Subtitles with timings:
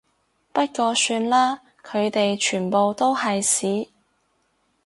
[0.51, 3.89] 不過算啦，佢哋全部都係屎